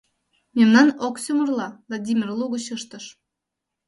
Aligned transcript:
—Мемнан 0.57 0.87
ок 1.07 1.15
сӱмырлӧ,— 1.23 1.67
Владимир 1.87 2.29
лугыч 2.39 2.65
ыштыш. 2.77 3.05